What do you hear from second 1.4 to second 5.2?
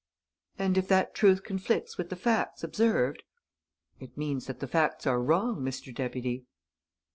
conflicts with the facts observed?" "It means that the facts